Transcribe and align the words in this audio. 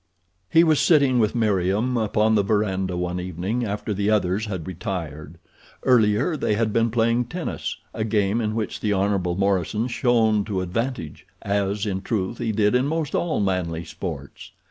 He 0.49 0.63
was 0.63 0.79
sitting 0.79 1.19
with 1.19 1.35
Meriem 1.35 1.95
upon 1.95 2.33
the 2.33 2.41
verandah 2.41 2.97
one 2.97 3.19
evening 3.19 3.63
after 3.63 3.93
the 3.93 4.09
others 4.09 4.47
had 4.47 4.65
retired. 4.65 5.37
Earlier 5.83 6.35
they 6.35 6.55
had 6.55 6.73
been 6.73 6.89
playing 6.89 7.25
tennis—a 7.25 8.05
game 8.05 8.41
in 8.41 8.55
which 8.55 8.79
the 8.79 8.93
Hon. 8.93 9.19
Morison 9.37 9.87
shone 9.87 10.43
to 10.45 10.61
advantage, 10.61 11.27
as, 11.43 11.85
in 11.85 12.01
truth, 12.01 12.39
he 12.39 12.51
did 12.51 12.73
in 12.73 12.87
most 12.87 13.13
all 13.13 13.39
manly 13.39 13.85
sports. 13.85 14.49